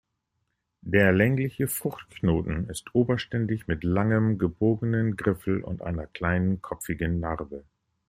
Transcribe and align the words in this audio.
Der 0.81 1.11
längliche 1.11 1.67
Fruchtknoten 1.67 2.67
ist 2.71 2.95
oberständig 2.95 3.67
mit 3.67 3.83
langem, 3.83 4.39
gebogenen 4.39 5.15
Griffel 5.15 5.61
und 5.63 5.83
kleiner 6.15 6.57
kopfiger 6.57 7.07
Narbe. 7.07 7.63